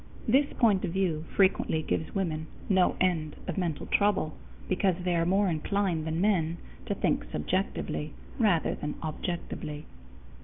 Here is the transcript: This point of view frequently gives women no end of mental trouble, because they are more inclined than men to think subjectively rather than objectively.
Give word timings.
This 0.27 0.51
point 0.53 0.83
of 0.83 0.93
view 0.93 1.25
frequently 1.35 1.83
gives 1.83 2.15
women 2.15 2.47
no 2.67 2.95
end 2.99 3.35
of 3.47 3.55
mental 3.55 3.85
trouble, 3.85 4.35
because 4.67 4.95
they 5.03 5.15
are 5.15 5.27
more 5.27 5.47
inclined 5.47 6.07
than 6.07 6.19
men 6.19 6.57
to 6.87 6.95
think 6.95 7.23
subjectively 7.31 8.15
rather 8.39 8.73
than 8.73 8.95
objectively. 9.03 9.85